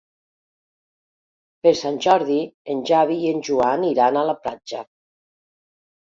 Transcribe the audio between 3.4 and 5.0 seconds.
Joan iran a la platja.